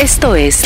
Esto 0.00 0.34
es 0.34 0.62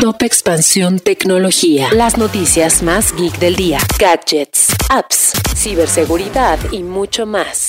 Top 0.00 0.22
Expansión 0.22 1.00
Tecnología. 1.00 1.88
Las 1.92 2.18
noticias 2.18 2.82
más 2.82 3.14
geek 3.14 3.38
del 3.38 3.56
día. 3.56 3.78
Gadgets, 3.98 4.68
apps, 4.90 5.32
ciberseguridad 5.54 6.58
y 6.70 6.82
mucho 6.82 7.26
más. 7.26 7.68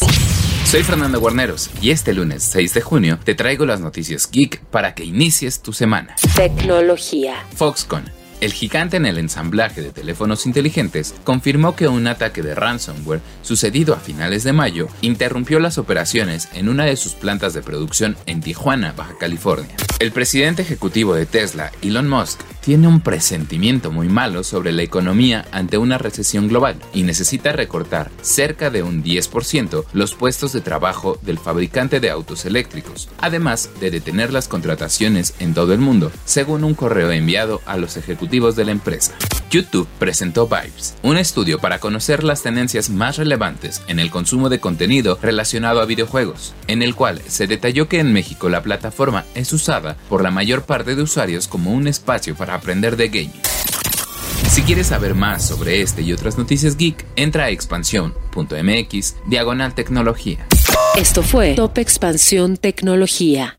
Soy 0.66 0.84
Fernando 0.84 1.20
Guarneros 1.20 1.70
y 1.82 1.92
este 1.92 2.14
lunes 2.14 2.44
6 2.44 2.74
de 2.74 2.82
junio 2.82 3.20
te 3.24 3.36
traigo 3.36 3.66
las 3.66 3.80
noticias 3.80 4.30
geek 4.30 4.62
para 4.66 4.94
que 4.94 5.06
inicies 5.06 5.62
tu 5.62 5.74
semana. 5.74 6.16
Tecnología. 6.36 7.36
Foxconn 7.56 8.20
el 8.42 8.54
gigante 8.54 8.96
en 8.96 9.06
el 9.06 9.18
ensamblaje 9.18 9.82
de 9.82 9.92
teléfonos 9.92 10.46
inteligentes 10.46 11.14
confirmó 11.26 11.76
que 11.76 11.90
un 11.90 12.08
ataque 12.08 12.42
de 12.42 12.56
ransomware 12.56 13.20
sucedido 13.42 13.94
a 13.94 13.98
finales 14.00 14.46
de 14.46 14.54
mayo 14.54 14.88
interrumpió 15.02 15.60
las 15.60 15.78
operaciones 15.78 16.48
en 16.54 16.70
una 16.70 16.86
de 16.86 16.96
sus 16.96 17.14
plantas 17.16 17.54
de 17.54 17.62
producción 17.62 18.16
en 18.28 18.40
Tijuana, 18.40 18.94
Baja 18.94 19.18
California. 19.20 19.76
El 20.00 20.14
presidente 20.14 20.62
ejecutivo 20.62 21.14
de 21.14 21.26
Tesla, 21.26 21.74
Elon 21.82 22.08
Musk, 22.08 22.40
tiene 22.62 22.88
un 22.88 23.02
presentimiento 23.02 23.92
muy 23.92 24.08
malo 24.08 24.46
sobre 24.46 24.72
la 24.72 24.82
economía 24.82 25.46
ante 25.52 25.78
una 25.78 25.98
recesión 25.98 26.48
global 26.48 26.78
y 26.94 27.04
necesita 27.04 27.52
recortar 27.52 28.10
cerca 28.22 28.70
de 28.70 28.82
un 28.82 29.04
10% 29.04 29.84
los 29.92 30.16
puestos 30.16 30.54
de 30.54 30.62
trabajo 30.62 31.20
del 31.22 31.38
fabricante 31.38 32.00
de 32.00 32.12
autos 32.12 32.46
eléctricos, 32.46 33.10
además 33.20 33.72
de 33.82 33.92
detener 33.92 34.32
las 34.32 34.48
contrataciones 34.48 35.34
en 35.40 35.54
todo 35.54 35.74
el 35.74 35.80
mundo, 35.80 36.14
según 36.24 36.64
un 36.64 36.76
correo 36.76 37.12
enviado 37.12 37.62
a 37.66 37.76
los 37.76 37.98
ejecutivos 37.98 38.56
de 38.56 38.64
la 38.64 38.72
empresa. 38.72 39.16
YouTube 39.50 39.88
presentó 39.98 40.48
Vibes, 40.48 40.96
un 41.02 41.18
estudio 41.18 41.60
para 41.60 41.80
conocer 41.80 42.24
las 42.24 42.44
tendencias 42.44 42.90
más 42.90 43.18
relevantes 43.18 43.82
en 43.88 44.00
el 44.00 44.12
consumo 44.12 44.50
de 44.50 44.60
contenido 44.60 45.18
relacionado 45.22 45.82
a 45.82 45.86
videojuegos, 45.86 46.54
en 46.68 46.82
el 46.82 46.96
cual 46.96 47.22
se 47.28 47.48
detalló 47.48 47.88
que 47.88 48.00
en 48.00 48.14
México 48.14 48.50
la 48.50 48.64
plataforma 48.64 49.26
es 49.36 49.52
usada 49.54 49.98
por 50.10 50.24
la 50.24 50.32
mayor 50.32 50.64
parte 50.64 50.96
de 50.96 51.02
usuarios 51.02 51.48
como 51.48 51.72
un 51.72 51.88
espacio 51.88 52.36
para 52.36 52.56
aprender 52.56 52.96
de 52.96 53.10
gaming. 53.10 53.42
Si 54.50 54.64
quieres 54.64 54.88
saber 54.88 55.14
más 55.14 55.48
sobre 55.48 55.82
este 55.82 56.02
y 56.02 56.12
otras 56.12 56.38
noticias 56.38 56.76
geek, 56.76 57.06
entra 57.16 57.46
a 57.46 57.50
expansión.mx 57.50 59.16
diagonal 59.28 59.76
tecnología. 59.76 60.48
Esto 60.98 61.22
fue 61.22 61.54
Top 61.54 61.78
Expansión 61.78 62.58
Tecnología. 62.58 63.59